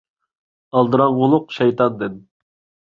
[0.79, 2.21] ئالدىراڭغۇلۇق شەيتاندىن.